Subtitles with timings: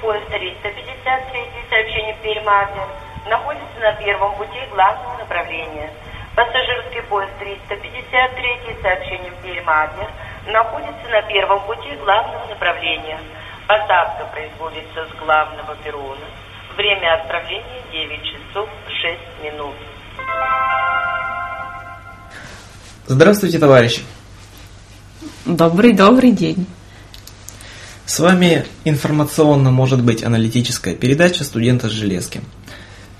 [0.00, 2.88] поезд 353, сообщение Пермь-Адлер,
[3.28, 5.90] находится на первом пути главного направления.
[6.34, 10.08] Пассажирский поезд 353, сообщение Пермь-Адлер,
[10.46, 13.20] находится на первом пути главного направления.
[13.66, 16.26] Посадка производится с главного перрона.
[16.76, 19.74] Время отправления 9 часов 6 минут.
[23.06, 24.02] Здравствуйте, товарищи!
[25.44, 26.66] Добрый-добрый день.
[28.08, 32.40] С вами информационно, может быть, аналитическая передача «Студента с железки».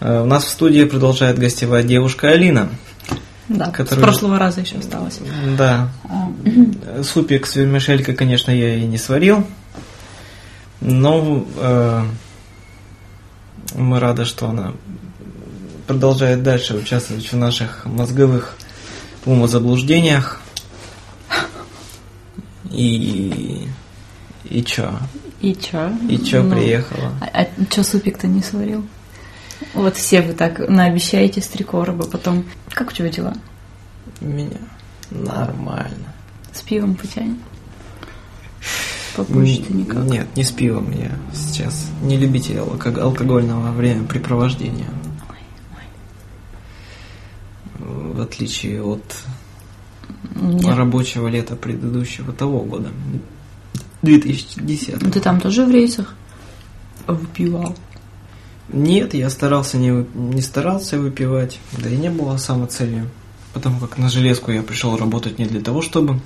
[0.01, 2.71] Э, У нас в студии продолжает гостевать девушка Алина.
[3.49, 5.21] Да, Который- с прошлого раза еще осталось.
[5.59, 9.47] Да, А, супик с вермишелькой, конечно, я и не сварил,
[10.81, 12.03] но э,
[13.75, 14.73] мы рады, что она
[15.87, 18.55] продолжает дальше участвовать в наших мозговых
[19.27, 20.41] умозаблуждениях.
[22.71, 23.69] И...
[24.49, 24.99] И чё?
[25.41, 25.93] И чё?
[26.09, 27.13] И чё Ну, приехала?
[27.21, 28.85] А, а чё супик-то не сварил?
[29.75, 32.45] Вот все вы так наобещаете с три короба, потом...
[32.71, 33.35] Как у тебя дела?
[34.21, 34.59] У меня
[35.11, 36.15] нормально.
[36.53, 37.37] С пивом потянет?
[39.17, 40.05] Попозже-то никак.
[40.05, 41.91] Нет, не с пивом я сейчас.
[42.03, 44.89] Не любитель алко- алкогольного времяпрепровождения.
[47.79, 49.03] В отличие от
[50.35, 50.75] Нет.
[50.75, 52.91] рабочего лета предыдущего того года.
[54.03, 55.03] 2010.
[55.03, 56.15] Ну, Ты там тоже в рейсах
[57.07, 57.77] выпивал?
[58.71, 63.09] Нет, я старался не, не старался выпивать, да и не было самоцелью.
[63.55, 66.21] Потому как на железку я пришел работать не для того, чтобы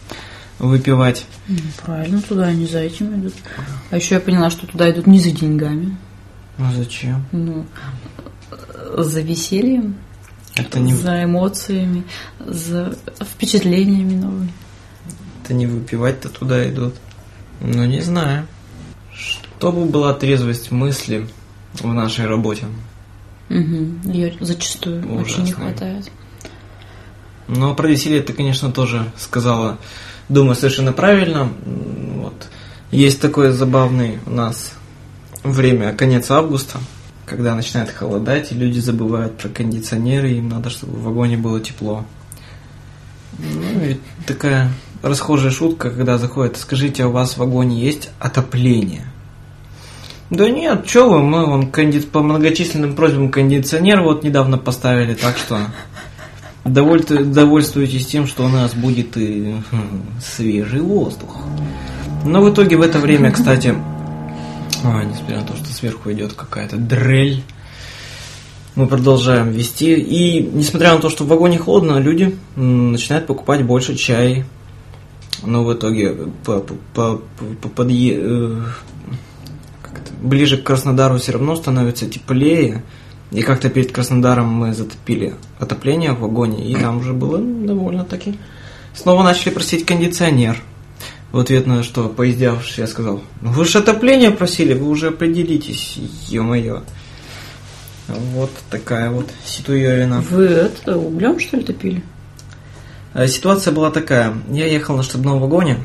[0.59, 1.25] выпивать.
[1.49, 3.35] Ну, Правильно, туда они за этим идут.
[3.91, 5.97] А еще я поняла, что туда идут не за деньгами,
[6.59, 7.25] Ну зачем?
[7.33, 7.65] ну,
[8.99, 9.95] за весельем,
[10.57, 12.05] Это не, за эмоциями,
[12.41, 14.53] за впечатлениями новыми.
[15.45, 16.95] это не выпивать-то туда идут.
[17.63, 18.47] Ну не знаю.
[19.15, 21.29] Чтобы была трезвость мысли
[21.75, 22.67] в нашей работе.
[23.49, 24.11] Угу.
[24.13, 25.65] Ее зачастую вообще не Ужасно.
[25.67, 26.11] хватает.
[27.47, 29.79] Но про веселье ты, конечно, тоже сказала,
[30.29, 31.49] думаю, совершенно правильно.
[31.65, 32.49] Вот.
[32.91, 34.73] Есть такое забавное у нас
[35.45, 36.79] время, конец августа,
[37.27, 42.05] когда начинает холодать, и люди забывают про кондиционеры, им надо, чтобы в вагоне было тепло.
[43.39, 44.71] Ну, и такая
[45.03, 49.05] расхожая шутка, когда заходит, скажите, а у вас в вагоне есть отопление?
[50.31, 55.37] Да нет, что вы, мы вон конди- по многочисленным просьбам кондиционер вот недавно поставили, так
[55.37, 55.59] что
[56.65, 61.37] доволь- довольствуйтесь тем, что у нас будет и хм, свежий воздух.
[62.25, 63.75] Но в итоге в это время, кстати,
[64.85, 67.43] а, несмотря на то, что сверху идет какая-то дрель,
[68.75, 69.95] мы продолжаем вести.
[69.95, 74.45] И несмотря на то, что в вагоне холодно, люди начинают покупать больше чай.
[75.45, 77.21] Но в итоге по, по, по-
[77.61, 78.63] по- подъе- э,
[80.21, 82.83] ближе к Краснодару все равно становится теплее.
[83.31, 88.39] И как-то перед Краснодаром мы затопили отопление в вагоне, и там уже было довольно-таки.
[88.95, 90.59] Снова начали просить кондиционер.
[91.33, 95.99] В ответ на что, поиздявшись, я сказал, ну вы же отопление просили, вы уже определитесь,
[96.29, 96.83] ё-моё.
[98.09, 100.21] Вот такая вот ситуевина.
[100.21, 102.03] Вы это углем что ли топили?
[103.15, 104.35] А Ситуация была такая.
[104.51, 105.79] Я ехал на штабном вагоне,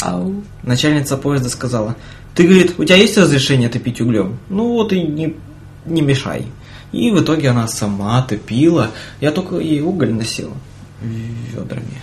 [0.00, 0.42] Ау.
[0.62, 1.96] начальница поезда сказала,
[2.34, 4.38] ты, говорит, у тебя есть разрешение топить углем?
[4.48, 5.36] Ну вот и не,
[5.84, 6.46] не мешай.
[6.92, 8.90] И в итоге она сама топила,
[9.20, 10.52] я только ей уголь носил
[11.02, 12.00] ведрами.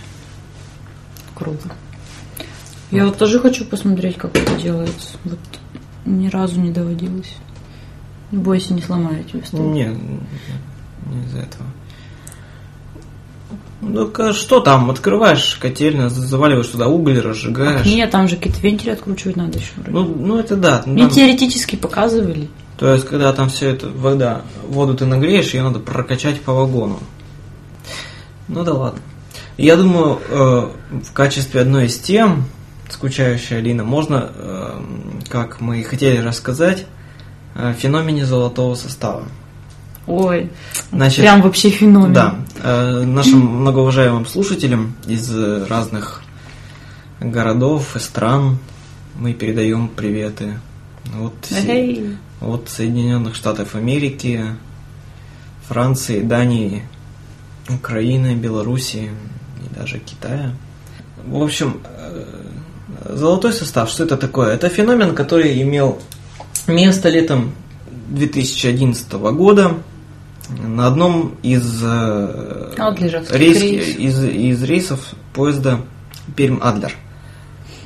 [1.34, 1.70] Круто.
[2.90, 5.16] Я вот тоже хочу посмотреть, как это делается.
[5.24, 5.38] Вот
[6.04, 7.34] ни разу не доводилось.
[8.30, 9.70] Не бойся, не сломаю тебе стол.
[9.70, 11.66] Не, не из-за этого.
[13.80, 14.90] Ну-ка, что там?
[14.90, 17.86] Открываешь котельную, заваливаешь туда уголь, разжигаешь.
[17.86, 19.70] Нет, там же какие-то вентили откручивать надо еще.
[19.76, 19.90] вроде.
[19.90, 20.82] Ну, ну это да.
[20.84, 22.48] ну, Мне там- теоретически показывали.
[22.78, 26.98] То есть, когда там все это, вода, воду ты нагреешь, ее надо прокачать по вагону.
[28.48, 29.00] Ну да ладно.
[29.56, 30.70] Я думаю, э,
[31.04, 32.44] в качестве одной из тем,
[32.88, 34.80] скучающая Алина, можно, э,
[35.28, 36.86] как мы и хотели рассказать,
[37.54, 39.24] о феномене золотого состава.
[40.10, 40.50] Ой,
[40.90, 42.12] Значит, прям вообще феномен.
[42.12, 45.30] Да, э, нашим многоуважаемым слушателям из
[45.68, 46.22] разных
[47.20, 48.58] городов и стран
[49.14, 50.58] мы передаем приветы.
[51.14, 52.16] Вот, Эй.
[52.40, 54.44] от Соединенных Штатов Америки,
[55.68, 56.82] Франции, Дании,
[57.68, 59.10] Украины, Белоруссии
[59.64, 60.52] и даже Китая.
[61.24, 62.24] В общем, э,
[63.10, 64.54] золотой состав, что это такое?
[64.54, 66.00] Это феномен, который имел
[66.66, 67.52] место летом
[68.08, 69.76] 2011 года
[70.58, 75.80] на одном из, э, Адлеровский рейс- из, из рейсов поезда
[76.36, 76.92] Пермь-Адлер.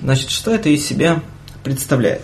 [0.03, 1.23] Значит, что это из себя
[1.63, 2.23] представляет?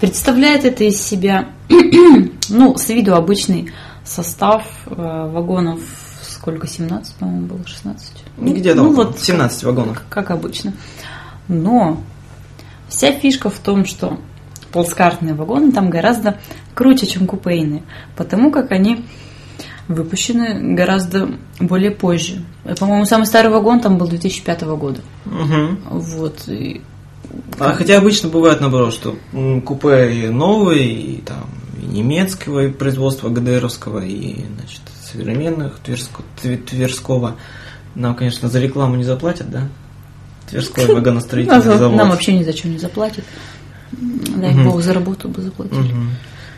[0.00, 1.48] Представляет это из себя,
[2.48, 3.72] ну, с виду обычный
[4.04, 5.80] состав э, вагонов,
[6.28, 8.12] сколько, 17, по-моему, было, 16?
[8.38, 10.02] Где-то ну, около вот 17 вагонов.
[10.08, 10.74] как обычно.
[11.48, 12.02] Но
[12.88, 14.18] вся фишка в том, что
[14.76, 16.38] плацкартные вагоны там гораздо
[16.74, 17.82] круче, чем купейные,
[18.14, 19.06] потому как они
[19.88, 21.30] выпущены гораздо
[21.60, 22.42] более позже.
[22.64, 25.00] И, По-моему, самый старый вагон там был 2005 года.
[25.24, 25.78] Мгм.
[25.88, 26.46] Вот.
[26.48, 26.82] и-
[27.58, 29.16] А хотя обычно бывает наоборот, что
[29.64, 31.46] купе и новые, и там
[31.82, 34.80] и немецкого и производства ГДРовского, и значит,
[35.10, 37.36] современных Тверско- Тве- Тверского.
[37.94, 39.68] Нам, конечно, за рекламу не заплатят, да?
[40.50, 41.96] Тверской вагоностроительный завод.
[41.96, 43.24] нам вообще ни за что не заплатят.
[43.92, 44.64] Дай Мгм.
[44.64, 45.92] бог, за работу бы заплатили.
[45.92, 46.10] Мгм.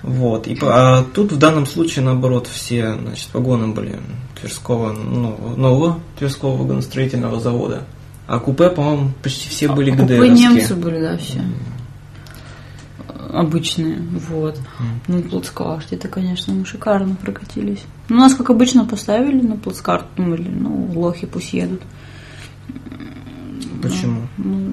[0.03, 0.47] Вот.
[0.47, 3.99] И, а тут в данном случае, наоборот, все значит, вагоны были
[4.41, 7.85] Тверского, ну, нового Тверского вагоностроительного завода.
[8.27, 10.49] А купе, по-моему, почти все были Купе ГДРовские.
[10.49, 11.41] немцы были, да, все.
[13.33, 13.99] Обычные,
[14.31, 14.59] вот.
[15.07, 17.83] Ну, плацкарт, это, конечно, мы шикарно прокатились.
[18.09, 21.83] Ну, нас, как обычно, поставили на плацкарт, думали, ну, лохи пусть едут.
[23.83, 24.23] Почему?
[24.39, 24.73] Ну,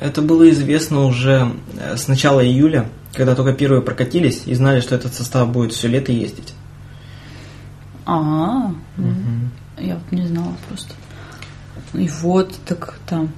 [0.00, 4.94] Это было известно уже э, с начала июля, когда только первые прокатились и знали, что
[4.94, 6.54] этот состав будет все лето ездить.
[8.06, 9.14] а, ну,
[9.78, 10.94] я вот не знала просто.
[11.94, 13.30] И вот, так там,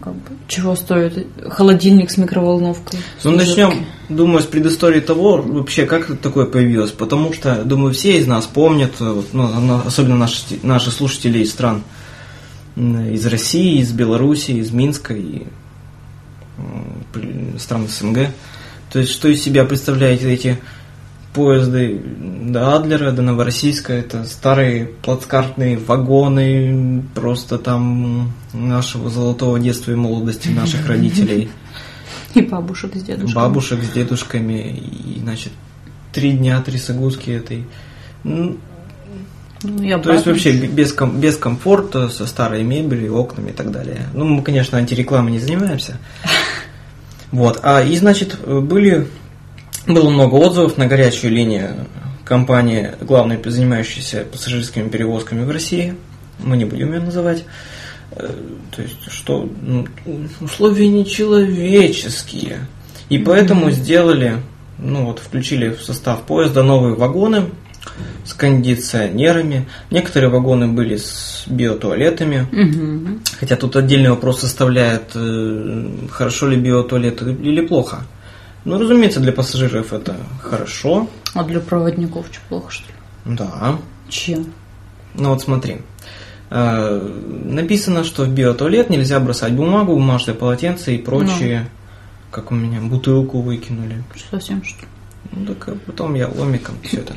[0.00, 2.98] как бы, чего стоит холодильник с микроволновкой?
[3.24, 6.90] Ну, начнем, думаю, с предыстории того, вообще, как это такое появилось.
[6.90, 11.84] Потому что, думаю, все из нас помнят, э, ну, особенно наши, наши слушатели из стран,
[12.76, 15.46] из России, из Белоруссии, из Минска и
[17.58, 18.28] стран СНГ.
[18.92, 20.58] То есть, что из себя представляют эти
[21.32, 21.98] поезды
[22.44, 30.48] до Адлера, до Новороссийска, это старые плацкартные вагоны, просто там нашего золотого детства и молодости
[30.48, 31.48] наших родителей
[32.34, 33.34] И бабушек с дедушкой.
[33.34, 35.52] бабушек с дедушками и, значит,
[36.12, 37.66] три дня, три сагузки этой.
[39.62, 43.70] Ну, и то есть вообще без, ком- без комфорта, со старой мебелью, окнами и так
[43.70, 44.08] далее.
[44.12, 45.98] Ну, мы, конечно, антирекламой не занимаемся.
[47.30, 47.60] Вот.
[47.62, 49.08] А и, значит, были,
[49.86, 51.86] было много отзывов на горячую линию
[52.26, 55.94] компании, главной занимающейся пассажирскими перевозками в России.
[56.38, 57.44] Мы не будем ее называть.
[58.10, 58.30] Э,
[58.76, 59.86] То есть, что ну,
[60.40, 62.66] условия нечеловеческие.
[63.08, 64.36] И поэтому сделали,
[64.78, 67.46] ну вот, включили в состав поезда новые вагоны
[68.24, 69.66] с кондиционерами.
[69.90, 72.46] Некоторые вагоны были с биотуалетами.
[72.52, 73.20] Мгм.
[73.38, 78.04] Хотя тут отдельный вопрос составляет, э, хорошо ли биотуалет или плохо.
[78.64, 81.08] Ну, разумеется, для пассажиров это хорошо.
[81.34, 83.36] А для проводников что, плохо, что ли?
[83.36, 83.78] Да.
[84.08, 84.52] Чем?
[85.14, 85.78] Ну вот смотри.
[86.50, 87.00] Э,
[87.44, 91.68] Написано, что в биотуалет нельзя бросать бумагу, бумажные полотенца и прочие,
[92.30, 94.04] как у меня, бутылку выкинули.
[94.30, 94.88] Совсем что ли?
[95.32, 97.14] Ну так а потом я ломиком все это.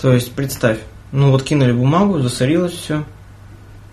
[0.00, 0.78] То есть представь,
[1.12, 3.04] ну вот кинули бумагу, засорилось все,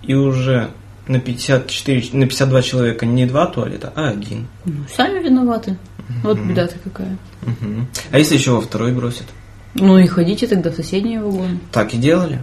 [0.03, 0.69] и уже
[1.07, 4.47] на 54, на 52 человека не два туалета, а один.
[4.65, 5.77] Ну, сами виноваты.
[6.23, 7.17] Вот беда-то какая.
[7.41, 7.87] Мгм.
[8.11, 9.25] А если еще во второй бросят?
[9.73, 11.59] Ну и ходите тогда в соседние вагоны.
[11.71, 12.41] Так и делали.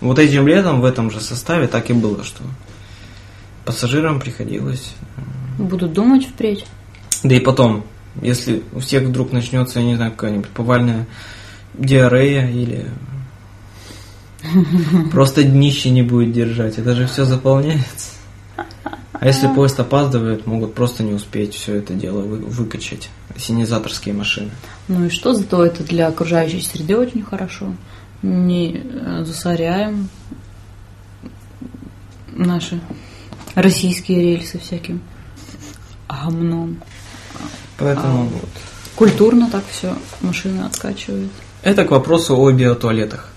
[0.00, 2.42] Вот этим летом в этом же составе так и было, что
[3.64, 4.92] пассажирам приходилось.
[5.58, 6.66] Будут думать впредь.
[7.22, 7.84] Да и потом,
[8.22, 11.06] если у всех вдруг начнется, я не знаю, какая-нибудь повальная
[11.74, 12.86] диарея или
[15.12, 18.10] просто днище не будет держать, это же все заполняется.
[19.18, 23.08] А если поезд опаздывает, могут просто не успеть все это дело вы- выкачать.
[23.36, 24.50] Синизаторские машины.
[24.88, 27.74] Ну и что, зато это для окружающей среды очень хорошо.
[28.22, 30.08] Не э, засоряем
[32.32, 32.80] наши
[33.54, 35.00] российские рельсы всяким
[36.08, 36.82] гомном.
[37.78, 38.24] Поэтому А.
[38.24, 38.48] вот.
[38.94, 41.30] Культурно так все машины откачивают.
[41.62, 43.28] Это к вопросу о биотуалетах.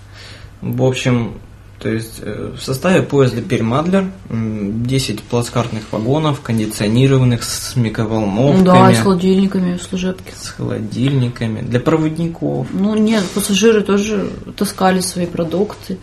[0.62, 1.34] В общем,
[1.80, 8.94] то есть э, в составе поезда Пермадлер м, 10 плацкартных вагонов, кондиционированных с микроволновками, да,
[8.94, 10.34] с холодильниками в служебке.
[10.38, 12.68] с холодильниками, для проводников.
[12.72, 15.98] Ну нет, пассажиры тоже таскали свои продукты,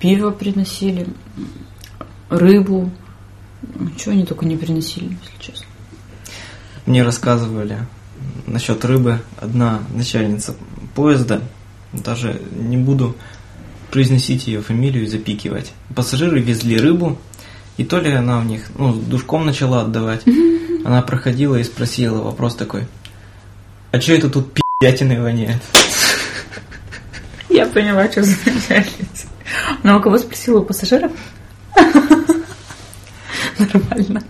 [0.00, 1.06] пиво приносили,
[2.28, 2.90] рыбу.
[3.98, 5.66] Чего они только не приносили, если честно.
[6.86, 7.78] Мне рассказывали
[8.46, 10.54] насчет рыбы одна начальница
[10.94, 11.42] поезда,
[11.92, 13.16] даже не буду
[13.90, 15.72] произносить ее фамилию и запикивать.
[15.94, 17.18] Пассажиры везли рыбу,
[17.76, 20.22] и то ли она у них ну, душком начала отдавать.
[20.84, 22.86] Она проходила и спросила вопрос такой,
[23.90, 25.62] а что это тут пи***ятиной воняет?
[27.48, 29.26] Я поняла, что за начальница.
[29.82, 31.10] Ну, а кого спросила у пассажиров?
[33.58, 34.22] Нормально.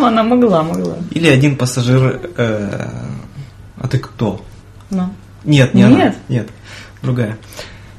[0.00, 0.96] Ну, она могла, могла.
[1.10, 2.20] Или один пассажир...
[2.36, 2.88] э,
[3.78, 4.42] а ты кто?
[4.88, 5.10] Ну.
[5.44, 5.96] Нет, не она.
[5.96, 6.16] Нет?
[6.28, 6.48] Нет,
[7.02, 7.36] другая.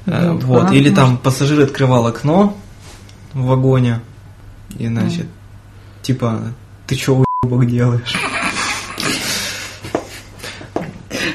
[0.08, 0.62] Э, Ну, вот.
[0.64, 1.22] она Или там может.
[1.22, 2.58] пассажир открывал окно
[3.34, 4.00] в вагоне.
[4.80, 5.28] И, значит,
[6.02, 6.42] типа,
[6.88, 8.16] ты чё, уебок, делаешь?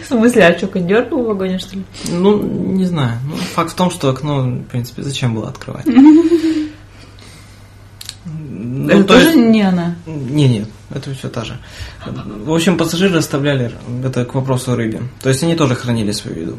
[0.02, 1.84] В смысле, а что, дергал в вагоне, что ли?
[2.10, 3.18] Ну, не знаю.
[3.24, 5.86] Ну, факт в том, что окно, в принципе, зачем было открывать?
[8.86, 9.96] Ну, Это то тоже есть- не она.
[10.06, 11.58] Не, нет, это все та же.
[12.06, 13.72] В общем, пассажиры оставляли
[14.04, 15.02] это к вопросу о рыбе.
[15.22, 16.58] То есть они тоже хранили свою еду.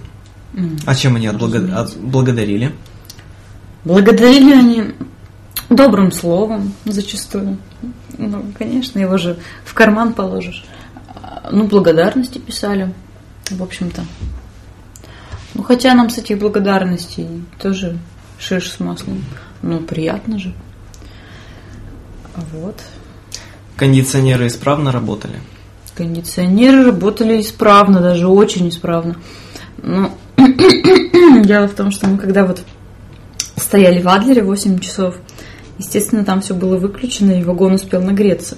[0.54, 0.78] М.
[0.86, 2.74] А чем они отблагодарили?
[3.86, 4.84] Благодарили они
[5.70, 7.58] добрым словом зачастую.
[8.18, 10.66] Ну, конечно, его же в карман положишь.
[11.16, 12.94] А, Ну, благодарности писали,
[13.50, 14.04] в общем-то.
[15.54, 17.28] Ну, хотя нам с этих благодарностей
[17.62, 17.98] тоже
[18.38, 19.24] шиш с маслом.
[19.62, 20.54] Ну, приятно же.
[22.52, 22.80] Вот.
[23.76, 25.40] Кондиционеры исправно работали.
[25.96, 29.18] Кондиционеры работали исправно, даже очень исправно.
[29.82, 32.62] Но дело в том, что мы когда вот
[33.56, 35.16] стояли в Адлере 8 часов,
[35.78, 38.58] естественно, там все было выключено, и вагон успел нагреться.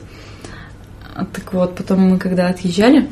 [1.34, 3.10] Так вот, потом мы когда отъезжали,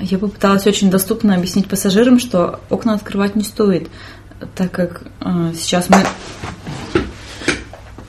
[0.00, 3.88] я попыталась очень доступно объяснить пассажирам, что окна открывать не стоит,
[4.54, 5.98] так как э, сейчас мы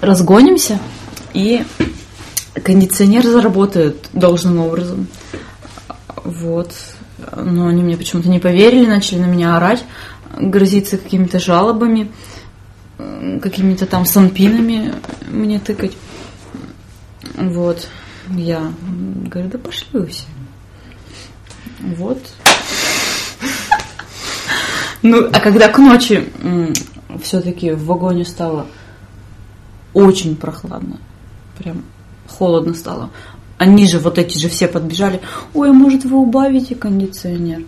[0.02, 0.80] разгонимся,
[1.36, 1.66] и
[2.64, 5.08] кондиционер заработает должным образом.
[6.24, 6.74] Вот.
[7.36, 9.84] Но они мне почему-то не поверили, начали на меня орать,
[10.38, 12.12] грозиться какими-то жалобами,
[13.42, 14.96] какими-то там санпинами
[15.30, 15.98] мне тыкать.
[17.36, 17.88] Вот.
[18.30, 18.72] Я
[19.26, 20.24] говорю, да пошли вы все.
[21.80, 22.20] Вот.
[25.02, 26.28] Ну, а когда к ночи
[27.22, 28.66] все-таки в вагоне стало
[29.94, 31.00] очень прохладно,
[31.58, 31.84] прям
[32.28, 33.10] холодно стало.
[33.58, 35.22] Они же, вот эти же все подбежали.
[35.54, 37.64] Ой, а может вы убавите кондиционер?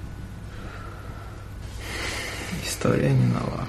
[2.66, 3.66] История не нова.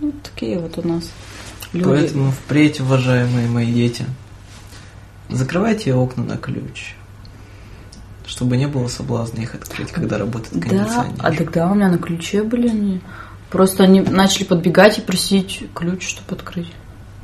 [0.00, 1.10] Ну, такие вот у нас
[1.72, 1.86] люди.
[1.88, 4.06] Поэтому впредь, уважаемые мои дети,
[5.28, 6.94] закрывайте окна на ключ,
[8.26, 11.14] чтобы не было соблазна их открыть, когда работает Да, кондиционер.
[11.18, 13.00] а тогда у меня на ключе были они.
[13.50, 16.72] Просто они начали подбегать и просить ключ, чтобы открыть.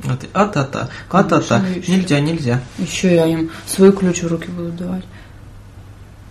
[0.05, 1.91] А ты, а-та-та, а-та-та, ещё.
[1.91, 2.61] нельзя, нельзя.
[2.77, 5.03] Еще я им свой ключ в руки буду давать.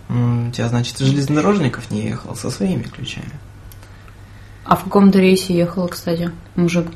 [0.09, 3.33] У тебя, значит, железнодорожников не ехал со своими ключами.
[4.63, 6.87] А в каком-то рейсе ехала, кстати, мужик.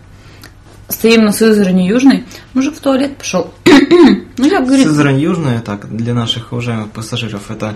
[0.87, 3.53] Стоим на Сызрани Южной, мужик в туалет пошел.
[3.65, 7.75] ну, я, говорит, Сызрань Южная, так, для наших уважаемых пассажиров, это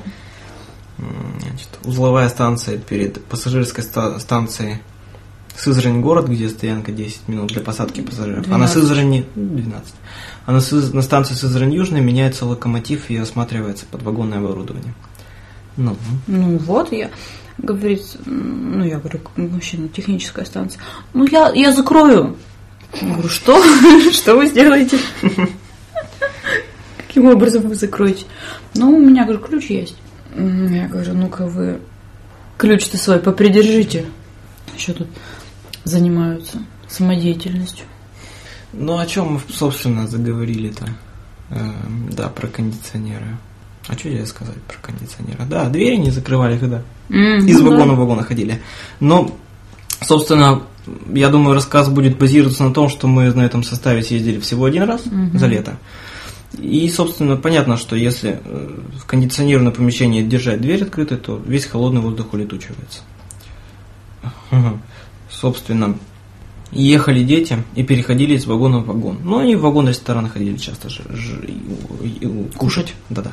[0.97, 4.79] значит, узловая станция перед пассажирской ста- станцией
[5.57, 8.45] Сызрань город, где стоянка 10 минут для посадки пассажиров.
[8.47, 8.73] А на 12.
[8.73, 9.93] Сызрани ну, 12.
[10.45, 14.93] А на, Сыз- на станции Сызрань Южная меняется локомотив и осматривается подвагонное оборудование.
[15.77, 15.95] Ну,
[16.27, 17.09] ну вот, я,
[17.57, 20.81] говорит, ну, я говорю, мужчина, техническая станция.
[21.13, 22.35] Ну, я, я закрою.
[23.01, 23.61] Я говорю, что?
[24.11, 24.97] что вы сделаете?
[27.07, 28.25] Каким образом вы закроете?
[28.73, 29.95] Ну, у меня, говорю, ключ есть.
[30.35, 31.79] М, Я говорю, ну-ка вы
[32.57, 34.05] ключ-то свой попридержите.
[34.77, 35.07] Еще тут
[35.85, 37.85] занимаются самодеятельностью.
[38.73, 40.85] ну о чем мы, собственно, заговорили-то?
[41.51, 43.37] Эм, да, про кондиционеры.
[43.87, 45.45] А что я сказать про кондиционеры?
[45.45, 47.71] Да, двери не закрывали, когда М, из ну да.
[47.77, 48.61] вагона в вагон ходили.
[48.99, 49.31] Но,
[50.01, 50.63] собственно,
[51.13, 54.83] я думаю, рассказ будет базироваться на том, что мы на этом составе съездили всего один
[54.83, 55.37] раз Мгм.
[55.37, 55.77] за лето.
[56.57, 62.01] И, собственно, понятно, что если э, в кондиционированном помещении держать дверь открытой, то весь холодный
[62.01, 63.01] воздух улетучивается.
[64.51, 64.79] Ага.
[65.41, 65.97] Собственно,
[66.71, 69.19] ехали дети и переходили из вагона в вагон.
[69.23, 72.93] Ну, они в вагон-рестораны ходили часто же, ж- и- и- кушать.
[73.09, 73.31] Да-да.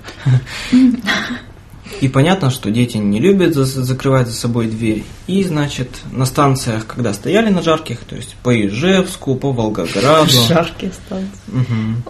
[2.01, 5.05] И понятно, что дети не любят за- закрывать за собой дверь.
[5.27, 10.31] И, значит, на станциях, когда стояли на жарких, то есть по Ижевску, по Волгограду.
[10.49, 11.29] Жаркие станции.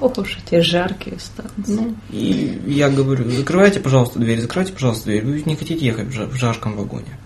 [0.00, 1.72] Ох уж эти жаркие станции.
[1.74, 5.24] Ну, и я говорю, закрывайте, пожалуйста, дверь, закройте, пожалуйста, дверь.
[5.26, 7.18] Вы не хотите ехать в жарком вагоне.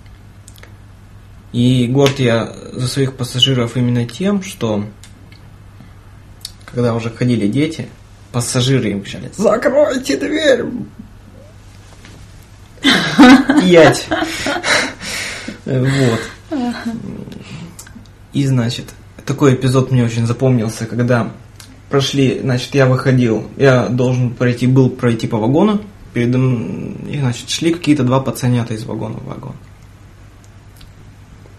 [1.56, 4.84] И горд я за своих пассажиров именно тем, что
[6.66, 7.88] когда уже ходили дети,
[8.30, 10.66] пассажиры им кричали, закройте дверь!
[13.62, 14.06] Ять!
[15.64, 16.20] Вот.
[18.34, 18.84] И, значит,
[19.24, 21.32] такой эпизод мне очень запомнился, когда
[21.88, 25.80] прошли, значит, я выходил, я должен пройти, был пройти по вагону,
[26.12, 29.54] передо м- и, значит, шли какие-то два пацанята из вагона в вагон.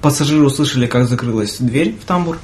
[0.02, 2.40] Пассажиры услышали, как закрылась дверь в тамбур,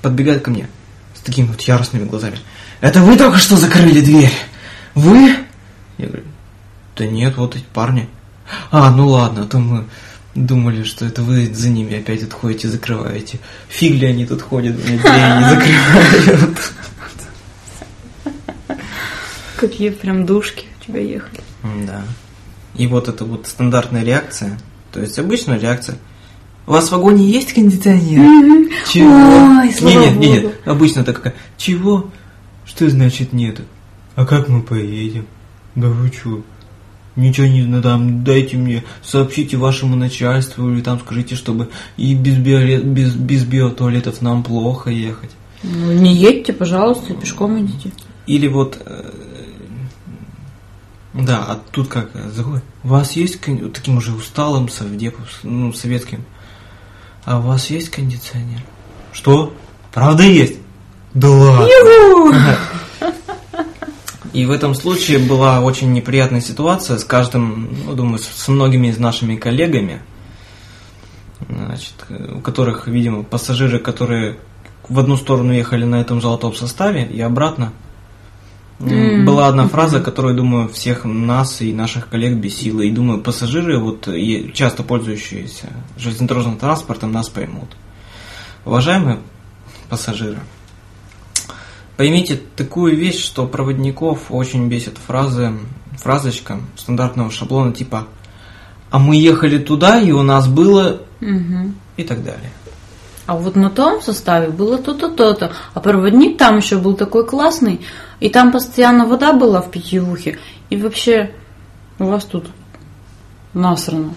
[0.00, 0.68] подбегают ко мне
[1.14, 2.38] с такими вот яростными глазами.
[2.80, 4.32] это вы только что закрыли дверь?
[4.94, 5.36] Вы?
[5.98, 6.24] Я говорю,
[6.96, 8.08] да нет, вот эти парни.
[8.70, 9.86] А, ну ладно, а то мы
[10.34, 13.38] думали, что это вы за ними опять отходите, закрываете.
[13.68, 16.58] Фиг ли они тут ходят, блядь, не закрывают.
[19.56, 21.40] Какие прям душки у тебя ехали.
[21.86, 22.04] Да.
[22.74, 24.58] И вот это вот стандартная реакция.
[24.92, 25.98] То есть обычная реакция.
[26.66, 28.70] У вас в вагоне есть кондиционер?
[28.88, 29.10] Чего?
[29.10, 30.46] Ой, слава не, нет, не, богу.
[30.46, 30.60] нет.
[30.64, 31.34] Обычно такая.
[31.56, 32.10] Чего?
[32.64, 33.60] Что значит нет?
[34.14, 35.26] А как мы поедем?
[35.74, 36.42] Да вы чё?
[37.16, 42.38] Ничего не знаю, там, дайте мне, сообщите вашему начальству или там скажите, чтобы и без,
[42.38, 45.30] биоле- без, без биотуалетов нам плохо ехать.
[45.62, 47.92] Ну, не едьте, пожалуйста, пешком идите.
[48.26, 49.10] Или вот, э,
[51.12, 56.24] да, а тут как, э, заходит, у вас есть, таким уже усталым, совдепом, ну, советским,
[57.24, 58.62] а у вас есть кондиционер?
[59.12, 59.54] Что?
[59.92, 60.58] Правда есть?
[61.14, 62.58] Да ладно.
[64.32, 68.98] И в этом случае была очень неприятная ситуация с каждым, ну, думаю, с многими из
[68.98, 70.00] нашими коллегами,
[71.48, 71.92] значит,
[72.34, 74.38] у которых, видимо, пассажиры, которые
[74.88, 77.72] в одну сторону ехали на этом золотом составе и обратно.
[78.82, 79.24] М.
[79.24, 82.80] Была одна фраза, которую, думаю, всех нас и наших коллег бесила.
[82.80, 84.08] И думаю, пассажиры, вот
[84.54, 87.76] часто пользующиеся железнодорожным транспортом, нас поймут.
[88.64, 89.18] Уважаемые
[89.88, 90.38] пассажиры,
[91.96, 95.52] поймите такую вещь, что проводников очень бесит фразы,
[95.98, 98.06] фразочка стандартного шаблона типа
[98.90, 101.76] «А мы ехали туда, и у нас было...» Мгм.
[101.96, 102.50] и так далее.
[103.26, 105.52] А вот на том составе было то-то, то-то.
[105.74, 107.80] А проводник там еще был такой классный.
[108.20, 110.38] И там постоянно вода была в питьевухе.
[110.70, 111.32] И вообще
[111.98, 112.46] у вас тут
[113.54, 114.14] насрано.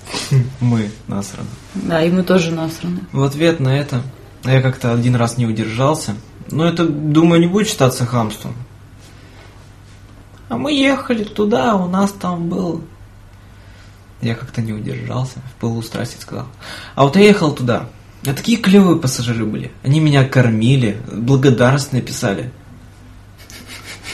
[0.60, 1.48] Мы насраны.
[1.74, 3.00] Да, и мы тоже насраны.
[3.12, 4.02] В ответ на это
[4.44, 6.16] я как-то один раз не удержался.
[6.50, 8.54] Но это, думаю, не будет считаться хамством.
[10.48, 12.82] А мы ехали туда, у нас там был...
[14.20, 16.46] Я как-то не удержался, в пылу страсти сказал.
[16.94, 17.88] А вот я ехал туда.
[18.24, 19.72] А такие клевые пассажиры были.
[19.82, 22.50] Они меня кормили, благодарность написали.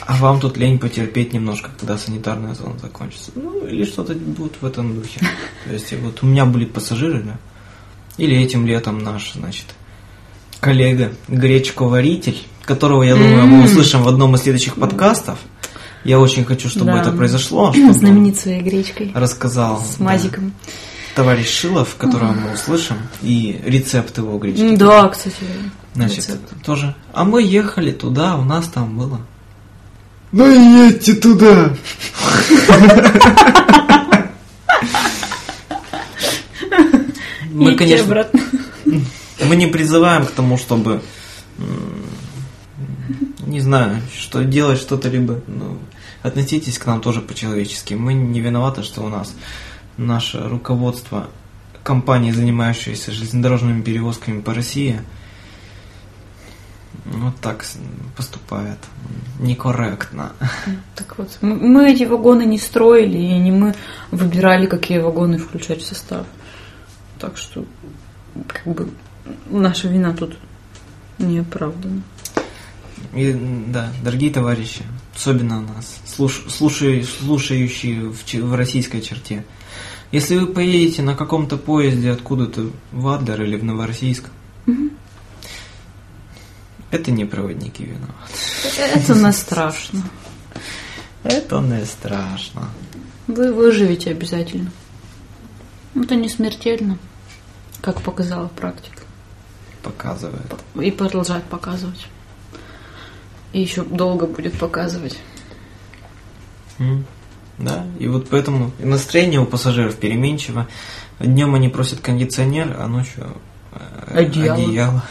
[0.06, 3.30] А вам тут лень потерпеть немножко, когда санитарная зона закончится.
[3.34, 5.20] Ну, или что-то будет в этом духе.
[5.66, 7.36] То есть, вот у меня были пассажиры, да.
[8.16, 9.66] Или этим летом наш, значит,
[10.60, 15.38] коллега, гречковаритель, которого, я думаю, мы услышим в одном из следующих подкастов.
[16.04, 17.00] Я очень хочу, чтобы Да.
[17.02, 19.12] это произошло, чтобы Знаменит своей гречкой.
[19.14, 20.52] рассказал С да, мазиком.
[21.18, 24.76] Товарищ Шилов, которого мы услышим, и рецепт его гречки.
[24.76, 25.34] Да, кстати.
[25.92, 26.64] Значит, рецепт.
[26.64, 26.94] тоже.
[27.12, 29.20] А мы ехали туда, у нас там было.
[30.30, 31.74] Ну и едьте туда!
[37.50, 38.28] Мы, конечно,
[39.44, 41.02] мы не призываем к тому, чтобы,
[43.44, 45.78] не знаю, что делать что-то либо, ну,
[46.22, 47.94] относитесь к нам тоже по-человечески.
[47.94, 49.34] Мы не виноваты, что у нас
[49.98, 51.28] наше руководство
[51.82, 55.00] компании, занимающейся железнодорожными перевозками по России,
[57.04, 57.64] вот так
[58.16, 58.78] поступает
[59.40, 60.32] некорректно.
[60.94, 63.74] Так вот, мы, эти вагоны не строили, и не мы
[64.10, 66.26] выбирали, какие вагоны включать в состав.
[67.18, 67.64] Так что,
[68.46, 68.88] как бы,
[69.50, 70.36] наша вина тут
[71.18, 72.02] не оправдана.
[73.14, 73.32] И,
[73.68, 74.82] да, дорогие товарищи,
[75.14, 79.44] особенно нас, слуш- слушай- слушающие в, в российской черте,
[80.10, 84.24] если вы поедете на каком-то поезде откуда-то в Адлер или в Новороссийск,
[86.90, 88.32] это не проводники виноваты.
[88.94, 90.02] Это не страшно.
[91.22, 92.70] Это не страшно.
[93.26, 94.70] Вы выживете обязательно.
[95.94, 96.98] Это не смертельно,
[97.82, 99.02] как показала практика.
[99.82, 100.46] Показывает.
[100.80, 102.06] И продолжает показывать.
[103.52, 105.18] И еще долго будет показывать.
[106.78, 107.04] М,
[107.58, 110.68] Да, и вот поэтому и настроение у пассажиров переменчиво.
[111.18, 113.36] Днем они просят кондиционер, а ночью
[113.72, 114.54] э, Одеяло.
[114.54, 115.04] одеяло.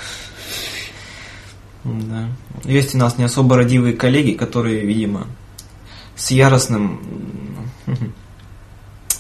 [1.84, 2.30] Да.
[2.64, 5.28] Есть у нас не особо родивые коллеги, которые, видимо,
[6.16, 7.02] с яростным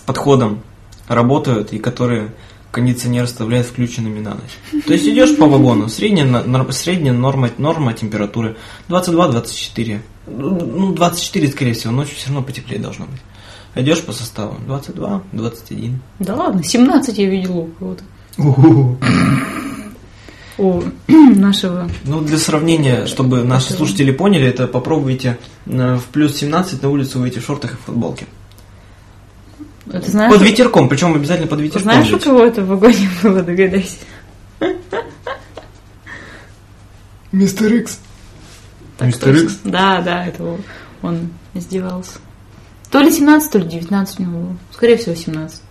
[0.05, 0.61] подходом
[1.07, 2.33] работают и которые
[2.77, 4.83] кондиционер оставляют включенными на ночь.
[4.85, 8.55] То есть идешь по вагону, средняя, средняя норма, норма температуры
[8.87, 9.99] 22-24.
[10.27, 13.19] Ну, 24, скорее всего, ночью все равно потеплее должно быть.
[13.73, 15.99] Идешь по составу 22, 21.
[16.19, 18.03] Да ладно, 17 я видела у кого-то.
[20.59, 26.81] У нашего Ну, для сравнения, чтобы наши слушатели поняли, это попробуйте э, в плюс 17
[26.83, 28.27] на улицу выйти в шортах и в футболке.
[29.91, 31.83] Это знаешь, Под ветерком, причем обязательно под ветерком.
[31.83, 32.23] знаешь, у быть.
[32.23, 33.97] кого это в вагоне было, догадайся.
[37.31, 37.99] Мистер Икс.
[38.99, 39.35] Мистер.
[39.35, 39.59] Икс?
[39.63, 40.63] Да, да, это он-
[41.01, 42.13] он издевался.
[42.89, 44.57] То ли 17, то ли 19 у него было.
[44.71, 45.61] Скорее всего, 17.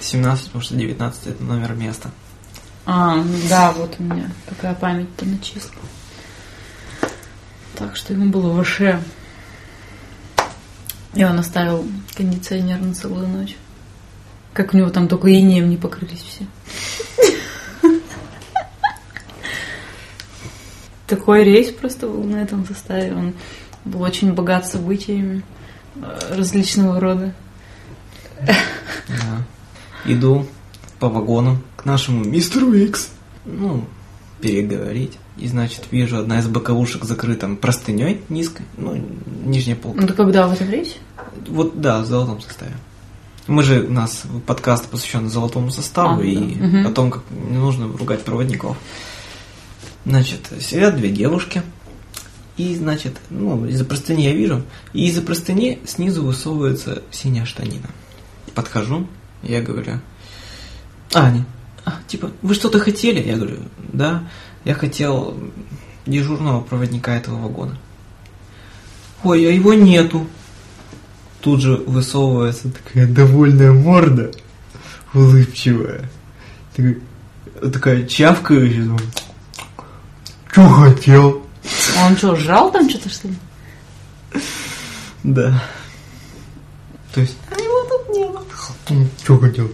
[0.00, 2.10] 17, потому что 19 это номер места.
[2.84, 5.70] А, ну да, вот у меня такая память-то на числа.
[7.76, 9.00] Так что ему было выше.
[11.14, 13.56] И он оставил кондиционер на целую ночь.
[14.52, 16.46] Как у него там только инеем не покрылись все.
[21.06, 23.14] Такой рейс просто был на этом составе.
[23.14, 23.34] Он
[23.84, 25.42] был очень богат событиями
[25.96, 27.34] э, различного рода.
[28.46, 29.42] Да.
[30.06, 30.46] Иду
[30.98, 33.10] по вагонам к нашему мистеру Икс.
[33.44, 33.84] Ну,
[34.42, 35.18] переговорить.
[35.38, 39.02] И, значит, вижу, одна из боковушек закрыта простыней низкой, ну,
[39.44, 40.02] нижняя полка.
[40.02, 40.96] Ну, когда в этом рейсе?
[41.48, 42.74] Вот, да, в золотом составе.
[43.46, 46.88] Мы же, у нас подкаст посвящен золотому составу А, и да.
[46.88, 48.76] О том, как не нужно ругать проводников.
[50.04, 51.62] Значит, сидят две девушки.
[52.56, 54.62] И, значит, ну, из-за простыни я вижу.
[54.92, 57.88] И из-за простыни снизу высовывается синяя штанина.
[58.54, 59.06] Подхожу,
[59.42, 60.00] я говорю,
[61.14, 61.44] а, они,
[61.84, 63.26] а, типа, вы что-то хотели?
[63.26, 63.58] Я говорю,
[63.92, 64.24] да,
[64.64, 65.36] я хотел
[66.06, 67.78] дежурного проводника этого вагона.
[69.24, 70.26] Ой, а его нету.
[71.40, 74.30] Тут же высовывается такая довольная морда,
[75.12, 76.08] улыбчивая.
[76.74, 76.96] Такая,
[77.72, 78.96] такая чавкающая.
[80.54, 81.46] Чё хотел?
[82.04, 83.34] Он что, жрал там что-то, что ли?
[85.24, 85.62] Да.
[87.14, 89.06] То есть, а его тут не было.
[89.24, 89.72] Чё хотел?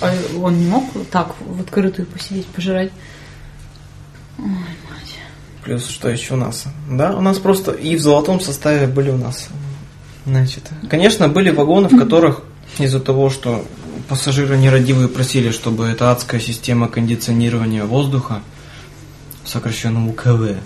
[0.00, 2.92] А он не мог так в открытую посидеть, пожрать?
[4.38, 5.18] Ой, мать.
[5.64, 6.64] Плюс что еще у нас?
[6.90, 9.48] Да, у нас просто и в золотом составе были у нас.
[10.26, 12.42] Значит, конечно, были вагоны, в которых
[12.78, 13.64] из-за того, что
[14.08, 18.42] пассажиры нерадивые просили, чтобы эта адская система кондиционирования воздуха,
[19.44, 20.56] сокращенно УКВ,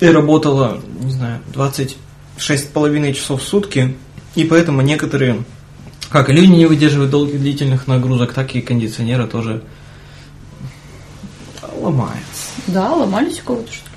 [0.00, 3.96] и работала, не знаю, 26,5 часов в сутки,
[4.34, 5.44] и поэтому некоторые,
[6.10, 9.62] как и люди не выдерживают долгих длительных нагрузок, так и кондиционеры тоже
[11.76, 12.50] ломаются.
[12.66, 13.96] Да, ломались у кого-то, что ли?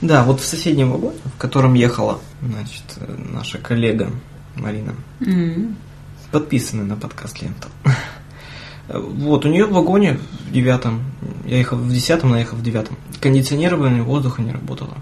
[0.00, 2.82] Да, вот в соседнем вагоне, в котором ехала, значит,
[3.32, 4.10] наша коллега
[4.54, 5.76] Марина, М.
[6.30, 7.68] подписанная на подкаст ленту.
[8.88, 11.02] Вот, у нее в вагоне в девятом,
[11.46, 14.94] я ехал в десятом, она ехала в девятом, кондиционирование воздуха не работало.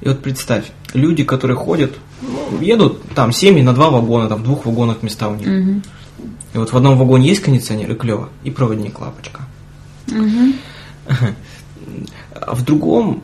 [0.00, 4.42] И вот представь, люди, которые ходят, ну, едут там семьи на два вагона, там в
[4.44, 5.46] двух вагонах места у них.
[5.46, 5.82] Мгм.
[6.54, 9.42] И вот в одном вагоне есть кондиционер, и клево, и проводник лапочка.
[10.06, 10.54] Мгм.
[12.34, 13.22] А в другом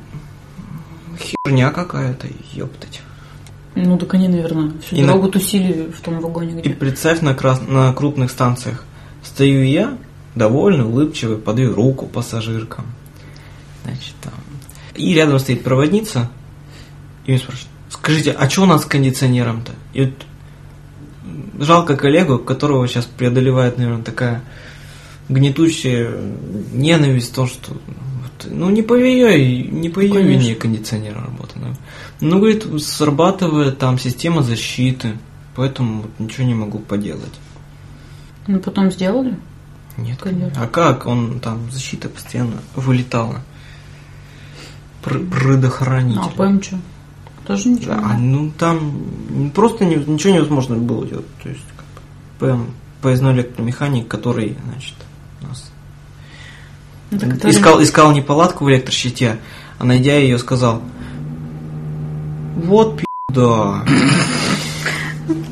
[1.18, 3.00] херня какая-то, ёптать.
[3.74, 6.70] Ну, так они, наверное, всю И на- дорогу тусили в том вагоне, И где...
[6.70, 7.60] представь на, крас...
[7.66, 8.84] на крупных станциях.
[9.22, 9.98] Стою я,
[10.34, 12.84] довольный, улыбчивый, подаю руку пассажиркам.
[13.84, 14.32] Значит, там.
[14.94, 16.30] И рядом стоит проводница,
[17.26, 17.70] и меня спрашивает,
[18.04, 19.72] скажите, а что у нас с кондиционером-то?
[19.94, 24.42] И вот жалко коллегу, которого сейчас преодолевает, наверное, такая
[25.30, 26.12] гнетущая
[26.72, 30.42] ненависть, то, что вот, ну не по ее, не по ее Конечно.
[30.42, 31.78] вине кондиционер работает.
[32.20, 35.16] Ну, говорит, срабатывает там система защиты,
[35.56, 37.32] поэтому вот ничего не могу поделать.
[38.46, 39.38] Ну, потом сделали.
[39.96, 40.62] Нет, Конечно.
[40.62, 41.06] А как?
[41.06, 43.40] Он там защита постоянно вылетала.
[45.02, 46.20] Пр- предохранитель.
[46.20, 46.78] А ПМ что?
[47.46, 47.94] Тоже ничего?
[47.94, 51.26] Да, ну там просто не- ничего невозможно было делать.
[51.42, 52.64] То есть, как бы,
[53.02, 54.94] поездной электромеханик, который, значит,
[55.42, 55.70] нас
[57.10, 59.38] Это который- искал, искал неполадку в электрощите,
[59.78, 60.82] а найдя ее, сказал,
[62.56, 63.84] вот пи***да.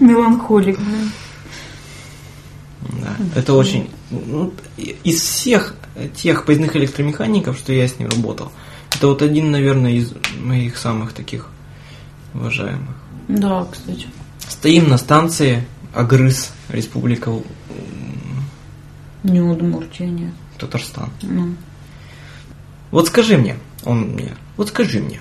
[0.00, 1.10] Меланхолик, блин.
[3.00, 3.90] Да, это очень...
[4.10, 5.74] ну, из всех
[6.14, 8.50] тех поездных электромехаников, что я с ним работал,
[8.94, 11.48] это вот один, наверное, из моих самых таких
[12.34, 12.96] уважаемых.
[13.28, 14.06] Да, кстати.
[14.48, 15.64] Стоим на станции
[15.94, 17.32] Агрыз, Республика
[19.22, 20.32] Не Удмуртия, нет.
[20.58, 21.10] Татарстан.
[21.22, 21.54] Ну.
[22.90, 25.20] Вот скажи мне, он мне, вот скажи мне,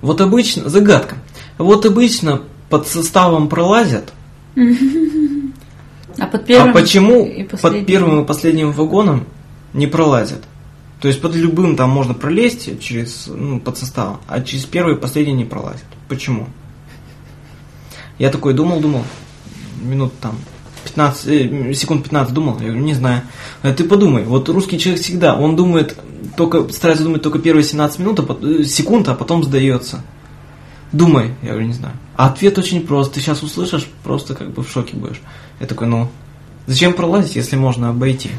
[0.00, 1.16] вот обычно, загадка,
[1.56, 4.12] вот обычно под составом пролазят,
[6.18, 9.26] А под первым а почему и под первым и последним вагоном
[9.72, 10.42] не пролазят?
[11.00, 14.98] То есть под любым там можно пролезть через ну, под составом, а через первый и
[14.98, 15.84] последний не пролазят.
[16.08, 16.48] Почему?
[18.18, 19.04] Я такой думал, думал,
[19.80, 20.36] минут там
[20.84, 23.22] 15, э, секунд 15 думал, я говорю, не знаю.
[23.62, 25.98] А ты подумай, вот русский человек всегда, он думает,
[26.36, 30.02] только старается думать только первые 17 минут, а пот- э, секунд, а потом сдается.
[30.92, 31.94] Думай, я говорю, не знаю.
[32.16, 35.20] А ответ очень прост, ты сейчас услышишь, просто как бы в шоке будешь.
[35.60, 36.08] Я такой, ну,
[36.66, 38.30] зачем пролазить, если можно обойти?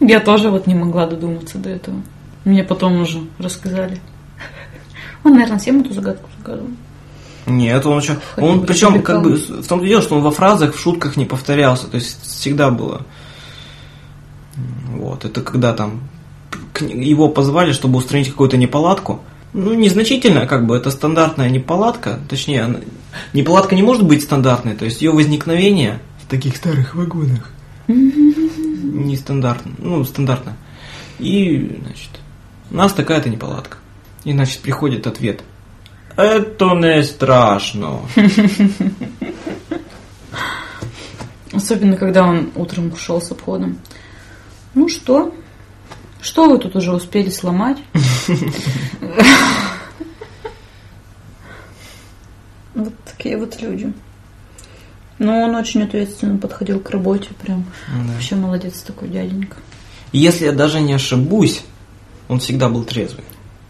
[0.00, 1.96] Я тоже вот не могла додуматься до этого.
[2.44, 4.00] Мне потом уже рассказали.
[5.24, 6.70] Он, наверное, всем эту загадку загадывал.
[7.46, 8.16] Нет, он еще...
[8.36, 11.24] Он, причем, как бы, в том-то и дело, что он во фразах, в шутках не
[11.24, 11.88] повторялся.
[11.88, 13.06] То есть всегда было.
[14.94, 16.02] Вот, это когда там
[16.78, 19.20] его позвали, чтобы устранить какую-то неполадку.
[19.52, 22.20] Ну, незначительная, как бы, это стандартная неполадка.
[22.28, 22.80] Точнее, она-
[23.32, 24.74] неполадка не может быть стандартной.
[24.76, 27.50] То есть ее возникновение в таких старых вагонах
[28.82, 29.72] нестандартно.
[29.78, 30.56] Ну, стандартно.
[31.18, 32.10] И, значит,
[32.70, 33.78] у нас такая-то неполадка.
[34.24, 35.42] И, значит, приходит ответ.
[36.16, 38.00] Это не страшно.
[41.52, 43.78] Особенно, когда он утром ушел с обходом.
[44.74, 45.34] Ну что?
[46.20, 47.78] Что вы тут уже успели сломать?
[52.74, 53.92] Вот такие вот люди.
[55.20, 58.14] Но он очень ответственно подходил к работе, прям Да.
[58.14, 59.58] вообще молодец такой дяденька.
[60.12, 61.62] Если я даже не ошибусь,
[62.26, 63.24] он всегда был трезвый.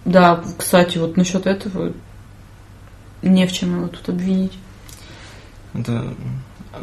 [0.04, 1.92] Да, кстати, вот насчет этого
[3.22, 4.52] не в чем его тут обвинить.
[5.74, 6.14] Это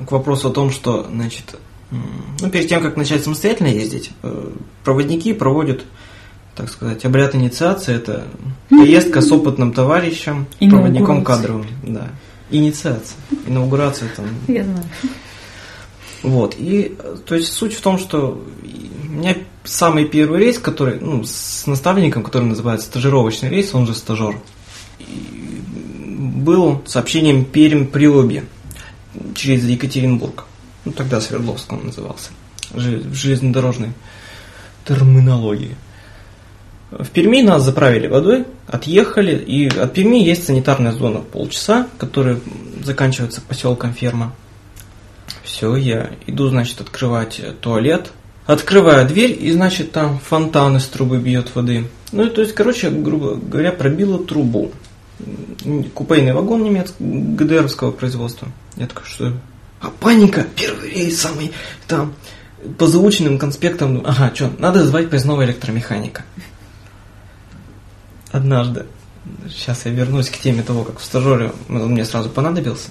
[0.06, 1.56] к вопросу о том, что, значит,
[1.90, 4.52] ну, перед тем, как начать самостоятельно ездить, э,
[4.84, 5.86] проводники проводят,
[6.56, 7.96] так сказать, обряд инициации.
[7.96, 8.26] Это
[8.70, 11.68] поездка с опытным товарищем, проводником кадровым.
[11.84, 12.10] Да.
[12.50, 13.18] Инициация.
[13.46, 14.26] Инаугурация там.
[14.48, 14.84] Я знаю.
[16.24, 16.56] Вот.
[16.58, 18.44] И, то есть, суть в том, что
[19.04, 23.94] у меня самый первый рейс, который, ну, с наставником, который называется стажировочный рейс, он же
[23.94, 24.40] стажер,
[25.00, 28.46] был сообщением Пермь-Приобье
[29.36, 30.46] через Екатеринбург.
[30.86, 32.30] Ну, тогда Свердловск он назывался.
[32.72, 33.92] В железнодорожной
[34.86, 35.76] терминологии.
[36.90, 42.40] В Перми нас заправили водой, отъехали, и от Перми есть санитарная зона полчаса, которая
[42.82, 44.34] заканчивается поселком Ферма.
[45.44, 48.12] Все, я иду, значит, открывать э, туалет.
[48.46, 51.90] Открываю дверь, и, значит, там фонтан из трубы бьет воды.
[52.14, 54.72] Ну, и, то есть, короче, грубо говоря, пробила трубу.
[55.94, 58.48] Купейный вагон немецкого, ГДРовского производства.
[58.78, 59.34] Я такой, что?
[59.82, 61.52] А паника, первый рейс, самый,
[61.88, 62.14] там,
[62.78, 66.24] по заученным конспектам, ага, что, надо звать поездного электромеханика.
[68.32, 68.86] Однажды,
[69.50, 72.90] сейчас я вернусь к теме того, как в стажере он мне сразу понадобился.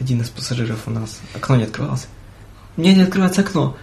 [0.00, 2.06] Один из пассажиров у нас, окно не открывалось.
[2.76, 3.76] Мне не открывается окно.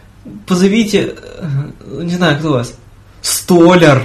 [0.46, 2.76] Позовите, э, не знаю, кто у вас,
[3.22, 4.04] столяр.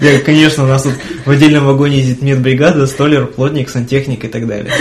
[0.00, 4.48] Я, конечно, у нас тут в отдельном вагоне ездит медбригада, столер, плотник, сантехник и так
[4.48, 4.72] далее.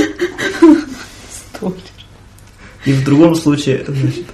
[1.56, 1.78] Стоп.
[2.86, 4.26] И в другом случае, значит,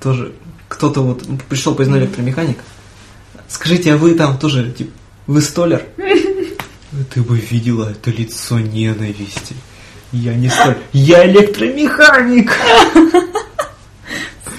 [0.00, 0.32] тоже
[0.68, 2.58] кто-то вот пришел поездной электромеханик.
[3.48, 4.90] Скажите, а вы там тоже, типа,
[5.26, 5.84] вы столер?
[7.12, 9.54] Ты бы видела это лицо ненависти.
[10.12, 12.52] Я не столер, я электромеханик!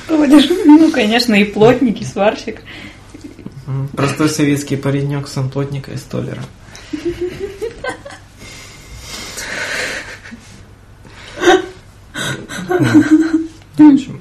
[0.10, 2.62] Ну, конечно, и плотник, и сварщик.
[3.94, 6.44] Простой советский паренек, сын плотника и столера.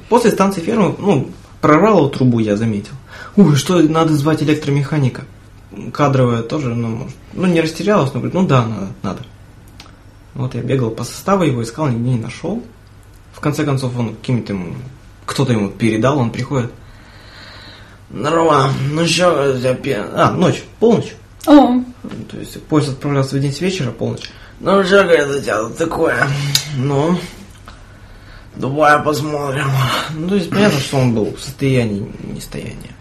[0.09, 2.95] После станции фермы, ну, прорвало трубу, я заметил.
[3.37, 5.25] Ой, что, надо звать электромеханика.
[5.93, 9.23] Кадровая тоже, ну, может, ну, не растерялась, но говорит, ну да, надо, надо.
[10.35, 12.63] Вот я бегал по составу, его искал, нигде не нашел.
[13.33, 14.75] В конце концов, он каким-то ему,
[15.27, 16.73] кто-то ему передал, он приходит.
[18.11, 19.57] Здорово, ну что,
[20.15, 21.15] а, ночь, полночь.
[21.47, 21.83] О,
[22.31, 24.31] То есть поезд отправлялся в 11 вечера, полночь.
[24.61, 26.27] Ну, что, говорит, у тебя тут такое?
[26.77, 27.19] Ну,
[28.55, 29.67] давай посмотрим.
[30.15, 32.96] Ну, то есть понятно, что он был в состоянии нестояния.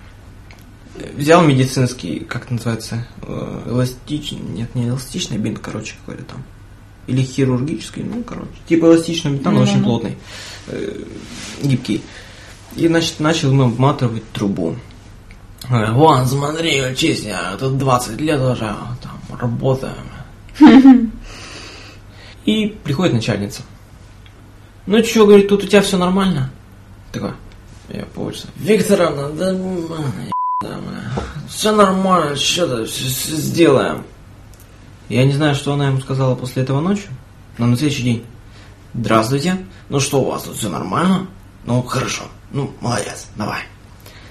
[1.15, 6.43] Взял медицинский, как это называется, э, эластичный, нет, не эластичный бинт, короче, какой-то там.
[7.07, 9.83] Или хирургический, ну, короче, типа эластичного бинта, но Ну, очень ну.
[9.83, 10.17] плотный,
[10.67, 11.03] э,
[11.61, 12.01] гибкий.
[12.75, 14.75] И, значит, начал ему обматывать трубу.
[15.69, 19.93] Э, Вон, смотри, учись, я тут 20 лет уже там работаем.
[22.45, 23.63] И приходит начальница.
[24.85, 26.51] Ну что, говорит, тут у тебя все нормально?
[27.11, 27.31] Такой,
[27.89, 28.47] я по улице.
[28.57, 29.53] Викторовна, да,
[31.49, 34.03] все нормально, что-то сделаем.
[35.09, 37.09] Я не знаю, что она ему сказала после этого ночью,
[37.57, 38.25] но на следующий день.
[38.93, 39.57] Здравствуйте,
[39.89, 41.27] ну что у вас тут все нормально?
[41.65, 43.61] Ну, хорошо, ну, молодец, давай.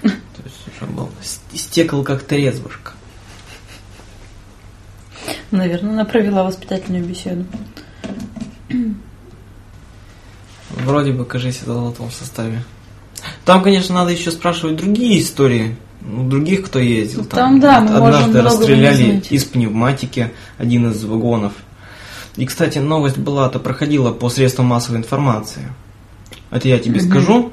[0.01, 1.09] То есть уже был,
[1.53, 2.93] истекал как трезвышка.
[5.51, 7.45] наверное, она провела воспитательную беседу.
[10.71, 12.63] Вроде бы, кажись, в золотом составе.
[13.45, 15.77] Там, конечно, надо еще спрашивать другие истории.
[16.07, 17.21] Ну, других, кто ездил.
[17.21, 21.53] Ну, там, да, мы Однажды расстреляли из пневматики один из вагонов.
[22.35, 25.71] И, кстати, новость была, то проходила по средствам массовой информации.
[26.51, 27.09] Это я тебе Мгм.
[27.09, 27.51] скажу.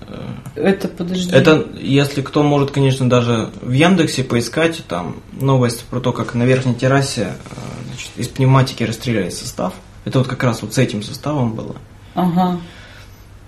[0.00, 1.30] Э, Это, подожди.
[1.30, 6.42] Это, если кто может, конечно, даже в Яндексе поискать, там новость про то, как на
[6.42, 7.54] верхней террасе э,
[7.88, 9.74] значит, из пневматики расстреляли состав.
[10.04, 11.76] Это вот как раз вот с этим составом было.
[12.14, 12.58] Ага.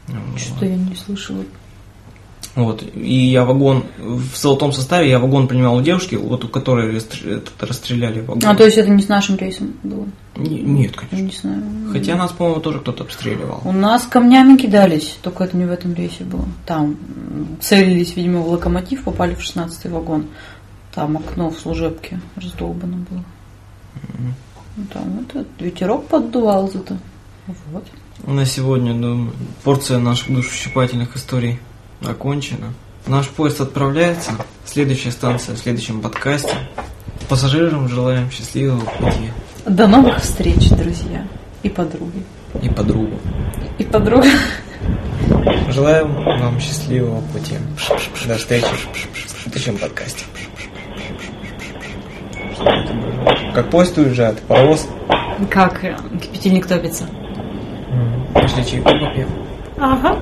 [0.07, 0.40] Вот.
[0.40, 1.44] Что-то я не слышала.
[2.54, 2.84] Вот.
[2.94, 7.52] И я вагон, в золотом составе я вагон принимал у девушки, вот у которой этот
[7.60, 8.42] расстреляли вагон.
[8.44, 10.06] А, то есть это не с нашим рейсом было?
[10.36, 11.48] Не- нет, Я конечно.
[11.48, 11.62] не знаю.
[11.92, 13.60] Хотя нас, по-моему, тоже кто-то обстреливал.
[13.64, 16.46] У нас камнями кидались, только это не в этом рейсе было.
[16.64, 16.96] Там
[17.60, 20.26] целились, видимо, в локомотив, попали в 16 вагон.
[20.94, 23.24] Там окно в служебке раздолбано было.
[24.76, 26.96] Ну, Там это ветерок поддувал зато.
[27.72, 27.84] Вот.
[28.26, 29.32] На сегодня, думаю,
[29.64, 31.58] порция наших душещипательных историй
[32.06, 32.72] окончена.
[33.06, 34.32] Наш поезд отправляется.
[34.64, 36.54] Следующая станция в следующем подкасте.
[37.28, 39.30] Пассажирам желаем счастливого пути
[39.66, 41.26] До новых встреч, друзья.
[41.62, 42.22] И подруги.
[42.62, 43.18] и подругу.
[43.78, 44.28] И подруга.
[45.70, 47.56] Желаем вам счастливого пути.
[48.26, 50.24] До встречи в следующем подкасте.
[53.54, 54.88] Как поезд уезжает, паровоз.
[55.50, 57.06] Как э, кипятильник топится.
[58.32, 59.28] Пошли чайку попьем.
[59.78, 60.18] Ага.